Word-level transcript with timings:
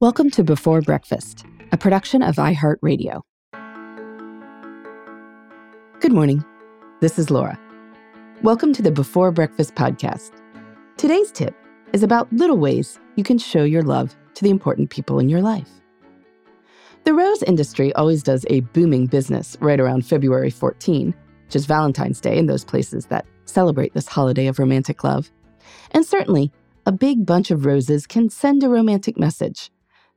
Welcome 0.00 0.30
to 0.30 0.42
Before 0.42 0.80
Breakfast, 0.80 1.44
a 1.72 1.76
production 1.76 2.22
of 2.22 2.36
iHeartRadio. 2.36 3.20
Good 6.00 6.14
morning. 6.14 6.42
This 7.02 7.18
is 7.18 7.30
Laura. 7.30 7.60
Welcome 8.42 8.72
to 8.72 8.80
the 8.80 8.90
Before 8.90 9.30
Breakfast 9.30 9.74
podcast. 9.74 10.40
Today's 10.96 11.30
tip 11.30 11.54
is 11.92 12.02
about 12.02 12.32
little 12.32 12.56
ways 12.56 12.98
you 13.16 13.24
can 13.24 13.36
show 13.36 13.62
your 13.62 13.82
love 13.82 14.16
to 14.36 14.42
the 14.42 14.48
important 14.48 14.88
people 14.88 15.18
in 15.18 15.28
your 15.28 15.42
life. 15.42 15.68
The 17.04 17.12
rose 17.12 17.42
industry 17.42 17.92
always 17.92 18.22
does 18.22 18.46
a 18.48 18.60
booming 18.60 19.04
business 19.04 19.54
right 19.60 19.78
around 19.78 20.06
February 20.06 20.48
14, 20.48 21.14
which 21.44 21.56
is 21.56 21.66
Valentine's 21.66 22.22
Day 22.22 22.38
in 22.38 22.46
those 22.46 22.64
places 22.64 23.04
that 23.08 23.26
celebrate 23.44 23.92
this 23.92 24.08
holiday 24.08 24.46
of 24.46 24.58
romantic 24.58 25.04
love. 25.04 25.30
And 25.90 26.06
certainly, 26.06 26.50
a 26.86 26.90
big 26.90 27.26
bunch 27.26 27.50
of 27.50 27.66
roses 27.66 28.06
can 28.06 28.30
send 28.30 28.62
a 28.62 28.70
romantic 28.70 29.18
message. 29.18 29.70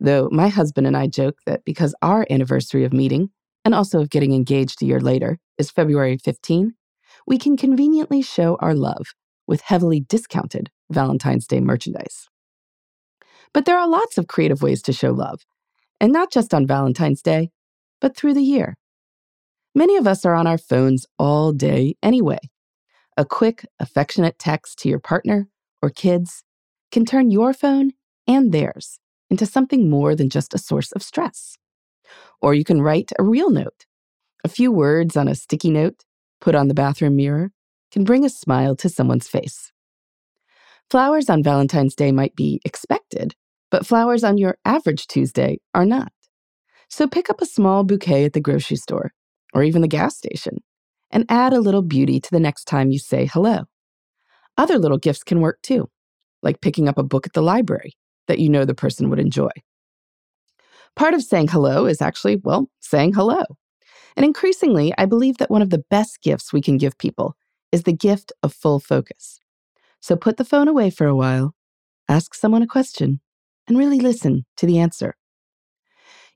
Though 0.03 0.27
my 0.33 0.49
husband 0.49 0.85
and 0.85 0.97
I 0.97 1.07
joke 1.07 1.37
that 1.45 1.63
because 1.63 1.95
our 2.01 2.27
anniversary 2.29 2.83
of 2.83 2.91
meeting, 2.91 3.29
and 3.63 3.73
also 3.73 4.01
of 4.01 4.09
getting 4.09 4.33
engaged 4.33 4.81
a 4.81 4.85
year 4.85 4.99
later, 4.99 5.39
is 5.57 5.71
February 5.71 6.17
15, 6.17 6.73
we 7.25 7.37
can 7.37 7.55
conveniently 7.55 8.21
show 8.21 8.57
our 8.59 8.75
love 8.75 9.15
with 9.47 9.61
heavily 9.61 10.01
discounted 10.01 10.69
Valentine's 10.91 11.47
Day 11.47 11.61
merchandise. 11.61 12.27
But 13.53 13.63
there 13.63 13.79
are 13.79 13.87
lots 13.87 14.17
of 14.17 14.27
creative 14.27 14.61
ways 14.61 14.81
to 14.83 14.93
show 14.93 15.11
love, 15.11 15.45
and 16.01 16.11
not 16.11 16.33
just 16.33 16.53
on 16.53 16.67
Valentine's 16.67 17.21
Day, 17.21 17.51
but 18.01 18.13
through 18.13 18.33
the 18.33 18.43
year. 18.43 18.75
Many 19.73 19.95
of 19.95 20.05
us 20.05 20.25
are 20.25 20.33
on 20.33 20.47
our 20.47 20.57
phones 20.57 21.05
all 21.17 21.53
day 21.53 21.95
anyway. 22.03 22.39
A 23.15 23.23
quick, 23.23 23.65
affectionate 23.79 24.37
text 24.37 24.79
to 24.79 24.89
your 24.89 24.99
partner 24.99 25.47
or 25.81 25.89
kids 25.89 26.43
can 26.91 27.05
turn 27.05 27.31
your 27.31 27.53
phone 27.53 27.91
and 28.27 28.51
theirs 28.51 28.99
into 29.33 29.47
something 29.47 29.89
more 29.89 30.13
than 30.15 30.29
just 30.29 30.53
a 30.53 30.59
source 30.59 30.91
of 30.91 31.01
stress. 31.01 31.57
Or 32.39 32.53
you 32.53 32.63
can 32.63 32.83
write 32.83 33.11
a 33.17 33.23
real 33.23 33.49
note. 33.49 33.87
A 34.43 34.47
few 34.47 34.71
words 34.71 35.17
on 35.17 35.27
a 35.27 35.33
sticky 35.33 35.71
note 35.71 36.05
put 36.39 36.53
on 36.53 36.67
the 36.67 36.75
bathroom 36.75 37.15
mirror 37.15 37.49
can 37.91 38.03
bring 38.03 38.23
a 38.23 38.29
smile 38.29 38.75
to 38.75 38.89
someone's 38.89 39.27
face. 39.27 39.71
Flowers 40.91 41.31
on 41.31 41.41
Valentine's 41.41 41.95
Day 41.95 42.11
might 42.11 42.35
be 42.35 42.61
expected, 42.63 43.33
but 43.71 43.87
flowers 43.87 44.23
on 44.23 44.37
your 44.37 44.55
average 44.65 45.07
Tuesday 45.07 45.57
are 45.73 45.85
not. 45.85 46.13
So 46.87 47.07
pick 47.07 47.31
up 47.31 47.41
a 47.41 47.47
small 47.47 47.83
bouquet 47.83 48.25
at 48.25 48.33
the 48.33 48.39
grocery 48.39 48.77
store 48.77 49.13
or 49.51 49.63
even 49.63 49.81
the 49.81 49.87
gas 49.87 50.15
station 50.15 50.57
and 51.09 51.25
add 51.27 51.53
a 51.53 51.59
little 51.59 51.81
beauty 51.81 52.19
to 52.19 52.29
the 52.29 52.39
next 52.39 52.65
time 52.65 52.91
you 52.91 52.99
say 52.99 53.25
hello. 53.25 53.63
Other 54.59 54.77
little 54.77 54.99
gifts 54.99 55.23
can 55.23 55.41
work 55.41 55.57
too, 55.63 55.89
like 56.43 56.61
picking 56.61 56.87
up 56.87 56.99
a 56.99 57.09
book 57.11 57.25
at 57.25 57.33
the 57.33 57.41
library 57.41 57.93
that 58.27 58.39
you 58.39 58.49
know 58.49 58.65
the 58.65 58.75
person 58.75 59.09
would 59.09 59.19
enjoy. 59.19 59.49
Part 60.95 61.13
of 61.13 61.23
saying 61.23 61.47
hello 61.47 61.85
is 61.85 62.01
actually, 62.01 62.37
well, 62.37 62.69
saying 62.79 63.13
hello. 63.13 63.43
And 64.15 64.25
increasingly, 64.25 64.93
I 64.97 65.05
believe 65.05 65.37
that 65.37 65.49
one 65.49 65.61
of 65.61 65.71
the 65.71 65.83
best 65.89 66.21
gifts 66.21 66.53
we 66.53 66.61
can 66.61 66.77
give 66.77 66.97
people 66.97 67.35
is 67.71 67.83
the 67.83 67.93
gift 67.93 68.31
of 68.43 68.53
full 68.53 68.79
focus. 68.79 69.39
So 69.99 70.15
put 70.15 70.37
the 70.37 70.45
phone 70.45 70.67
away 70.67 70.89
for 70.89 71.07
a 71.07 71.15
while, 71.15 71.55
ask 72.07 72.35
someone 72.35 72.61
a 72.61 72.67
question, 72.67 73.21
and 73.67 73.77
really 73.77 73.99
listen 73.99 74.45
to 74.57 74.65
the 74.65 74.77
answer. 74.77 75.15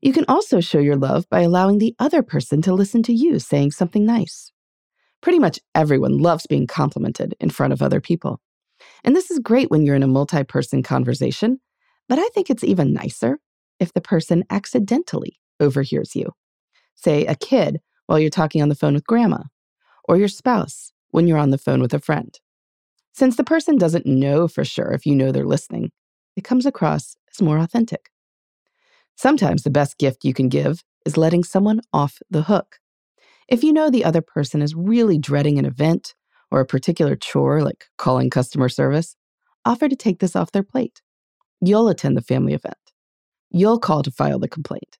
You 0.00 0.12
can 0.12 0.24
also 0.28 0.60
show 0.60 0.78
your 0.78 0.96
love 0.96 1.28
by 1.28 1.42
allowing 1.42 1.78
the 1.78 1.94
other 1.98 2.22
person 2.22 2.62
to 2.62 2.74
listen 2.74 3.02
to 3.04 3.12
you 3.12 3.38
saying 3.38 3.72
something 3.72 4.04
nice. 4.04 4.52
Pretty 5.20 5.38
much 5.38 5.58
everyone 5.74 6.18
loves 6.18 6.46
being 6.46 6.66
complimented 6.66 7.34
in 7.40 7.50
front 7.50 7.72
of 7.72 7.82
other 7.82 8.00
people. 8.00 8.40
And 9.04 9.14
this 9.14 9.30
is 9.30 9.40
great 9.40 9.70
when 9.70 9.84
you're 9.84 9.96
in 9.96 10.04
a 10.04 10.08
multi 10.08 10.44
person 10.44 10.82
conversation, 10.82 11.60
but 12.08 12.18
I 12.18 12.28
think 12.34 12.50
it's 12.50 12.64
even 12.64 12.92
nicer 12.92 13.38
if 13.78 13.92
the 13.92 14.00
person 14.00 14.44
accidentally 14.50 15.38
overhears 15.60 16.16
you. 16.16 16.32
Say, 16.94 17.26
a 17.26 17.34
kid 17.34 17.80
while 18.06 18.18
you're 18.18 18.30
talking 18.30 18.62
on 18.62 18.68
the 18.68 18.74
phone 18.74 18.94
with 18.94 19.06
grandma, 19.06 19.44
or 20.04 20.16
your 20.16 20.28
spouse 20.28 20.92
when 21.10 21.26
you're 21.26 21.38
on 21.38 21.50
the 21.50 21.58
phone 21.58 21.80
with 21.80 21.94
a 21.94 22.00
friend. 22.00 22.38
Since 23.12 23.36
the 23.36 23.44
person 23.44 23.76
doesn't 23.76 24.06
know 24.06 24.48
for 24.48 24.64
sure 24.64 24.92
if 24.92 25.04
you 25.04 25.14
know 25.14 25.32
they're 25.32 25.46
listening, 25.46 25.90
it 26.36 26.44
comes 26.44 26.66
across 26.66 27.16
as 27.32 27.42
more 27.42 27.58
authentic. 27.58 28.10
Sometimes 29.16 29.62
the 29.62 29.70
best 29.70 29.98
gift 29.98 30.24
you 30.24 30.32
can 30.32 30.48
give 30.48 30.84
is 31.04 31.16
letting 31.16 31.42
someone 31.42 31.80
off 31.92 32.18
the 32.30 32.42
hook. 32.42 32.78
If 33.48 33.64
you 33.64 33.72
know 33.72 33.90
the 33.90 34.04
other 34.04 34.22
person 34.22 34.62
is 34.62 34.74
really 34.74 35.18
dreading 35.18 35.58
an 35.58 35.64
event 35.64 36.14
or 36.50 36.60
a 36.60 36.66
particular 36.66 37.16
chore 37.16 37.62
like 37.62 37.86
calling 37.96 38.30
customer 38.30 38.68
service, 38.68 39.16
offer 39.64 39.88
to 39.88 39.96
take 39.96 40.20
this 40.20 40.36
off 40.36 40.52
their 40.52 40.62
plate. 40.62 41.02
You'll 41.60 41.88
attend 41.88 42.16
the 42.16 42.22
family 42.22 42.54
event. 42.54 42.76
You'll 43.50 43.80
call 43.80 44.02
to 44.02 44.10
file 44.10 44.38
the 44.38 44.48
complaint. 44.48 44.98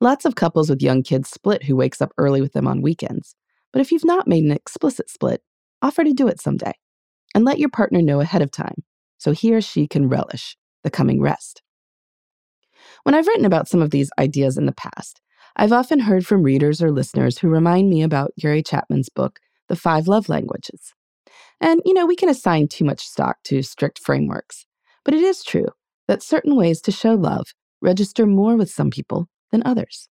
Lots 0.00 0.24
of 0.24 0.34
couples 0.34 0.70
with 0.70 0.82
young 0.82 1.02
kids 1.02 1.30
split 1.30 1.64
who 1.64 1.76
wakes 1.76 2.00
up 2.00 2.12
early 2.18 2.40
with 2.40 2.52
them 2.52 2.68
on 2.68 2.82
weekends. 2.82 3.34
But 3.72 3.80
if 3.80 3.90
you've 3.90 4.04
not 4.04 4.28
made 4.28 4.44
an 4.44 4.52
explicit 4.52 5.10
split, 5.10 5.42
offer 5.82 6.04
to 6.04 6.12
do 6.12 6.28
it 6.28 6.40
someday. 6.40 6.72
And 7.34 7.44
let 7.44 7.58
your 7.58 7.68
partner 7.68 8.00
know 8.00 8.20
ahead 8.20 8.42
of 8.42 8.50
time 8.50 8.84
so 9.18 9.32
he 9.32 9.54
or 9.54 9.60
she 9.60 9.86
can 9.86 10.08
relish 10.08 10.56
the 10.82 10.90
coming 10.90 11.20
rest. 11.20 11.62
When 13.02 13.14
I've 13.14 13.26
written 13.26 13.44
about 13.44 13.68
some 13.68 13.82
of 13.82 13.90
these 13.90 14.10
ideas 14.18 14.56
in 14.56 14.66
the 14.66 14.72
past, 14.72 15.20
I've 15.56 15.72
often 15.72 16.00
heard 16.00 16.26
from 16.26 16.42
readers 16.42 16.80
or 16.80 16.90
listeners 16.90 17.38
who 17.38 17.48
remind 17.48 17.90
me 17.90 18.02
about 18.02 18.32
Gary 18.38 18.62
Chapman's 18.62 19.08
book, 19.08 19.40
The 19.68 19.76
Five 19.76 20.06
Love 20.06 20.28
Languages. 20.28 20.94
And, 21.60 21.82
you 21.84 21.92
know, 21.92 22.06
we 22.06 22.16
can 22.16 22.28
assign 22.28 22.68
too 22.68 22.84
much 22.84 23.00
stock 23.04 23.38
to 23.44 23.62
strict 23.62 23.98
frameworks, 23.98 24.66
but 25.04 25.14
it 25.14 25.22
is 25.22 25.42
true 25.42 25.66
that 26.08 26.22
certain 26.22 26.56
ways 26.56 26.80
to 26.82 26.90
show 26.90 27.14
love 27.14 27.54
register 27.80 28.26
more 28.26 28.56
with 28.56 28.70
some 28.70 28.90
people 28.90 29.28
than 29.52 29.62
others. 29.64 30.08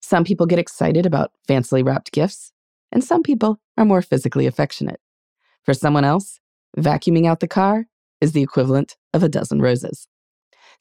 Some 0.00 0.24
people 0.24 0.46
get 0.46 0.58
excited 0.58 1.06
about 1.06 1.32
fancily 1.48 1.84
wrapped 1.84 2.12
gifts, 2.12 2.52
and 2.92 3.02
some 3.02 3.22
people 3.22 3.60
are 3.78 3.84
more 3.84 4.02
physically 4.02 4.46
affectionate. 4.46 5.00
For 5.62 5.74
someone 5.74 6.04
else, 6.04 6.40
vacuuming 6.76 7.26
out 7.26 7.40
the 7.40 7.48
car 7.48 7.86
is 8.20 8.32
the 8.32 8.42
equivalent 8.42 8.96
of 9.14 9.22
a 9.22 9.28
dozen 9.28 9.62
roses. 9.62 10.08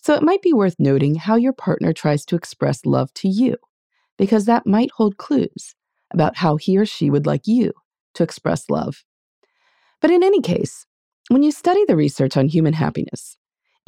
So 0.02 0.14
it 0.14 0.24
might 0.24 0.42
be 0.42 0.54
worth 0.54 0.76
noting 0.80 1.16
how 1.16 1.36
your 1.36 1.54
partner 1.54 1.94
tries 1.94 2.26
to 2.26 2.36
express 2.36 2.86
love 2.86 3.14
to 3.16 3.28
you, 3.28 3.56
because 4.18 4.46
that 4.46 4.66
might 4.66 4.92
hold 4.92 5.18
clues 5.18 5.76
about 6.12 6.38
how 6.38 6.56
he 6.56 6.78
or 6.78 6.86
she 6.86 7.10
would 7.10 7.26
like 7.26 7.46
you 7.46 7.74
to 8.16 8.24
express 8.24 8.70
love. 8.70 9.04
But 10.02 10.12
in 10.12 10.24
any 10.24 10.42
case, 10.42 10.86
when 11.28 11.44
you 11.44 11.52
study 11.52 11.84
the 11.86 11.96
research 11.96 12.38
on 12.38 12.48
human 12.48 12.74
happiness, 12.74 13.38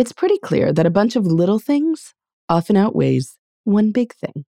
it's 0.02 0.12
pretty 0.12 0.40
clear 0.40 0.74
that 0.74 0.88
a 0.88 0.90
bunch 0.90 1.16
of 1.16 1.28
little 1.28 1.60
things 1.60 2.16
often 2.50 2.76
outweighs 2.76 3.38
one 3.66 3.92
big 3.92 4.16
thing. 4.16 4.46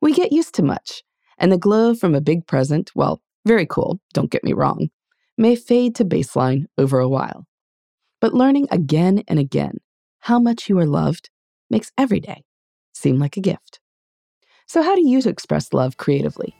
We 0.00 0.14
get 0.14 0.32
used 0.32 0.54
to 0.54 0.62
much, 0.62 1.02
and 1.36 1.52
the 1.52 1.58
glow 1.58 1.94
from 1.94 2.14
a 2.14 2.22
big 2.22 2.46
present, 2.46 2.90
well, 2.94 3.20
very 3.44 3.66
cool, 3.66 4.00
don't 4.14 4.30
get 4.30 4.42
me 4.42 4.54
wrong, 4.54 4.88
may 5.36 5.56
fade 5.56 5.94
to 5.96 6.06
baseline 6.06 6.64
over 6.78 7.00
a 7.00 7.08
while. 7.08 7.44
But 8.22 8.32
learning 8.32 8.68
again 8.70 9.24
and 9.28 9.38
again 9.38 9.76
how 10.20 10.38
much 10.38 10.70
you 10.70 10.78
are 10.78 10.86
loved 10.86 11.28
makes 11.68 11.92
every 11.98 12.20
day 12.20 12.44
seem 12.94 13.18
like 13.18 13.36
a 13.36 13.42
gift. 13.42 13.80
So, 14.66 14.82
how 14.82 14.94
do 14.94 15.06
you 15.06 15.18
express 15.18 15.74
love 15.74 15.98
creatively? 15.98 16.56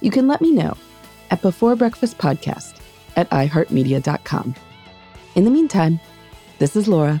You 0.00 0.10
can 0.10 0.26
let 0.26 0.40
me 0.40 0.52
know 0.52 0.74
at 1.30 1.42
Before 1.42 1.76
Breakfast 1.76 2.16
Podcast 2.16 2.80
at 3.14 3.28
iHeartMedia.com. 3.28 4.54
In 5.34 5.44
the 5.44 5.50
meantime, 5.50 6.00
this 6.58 6.74
is 6.74 6.88
Laura. 6.88 7.20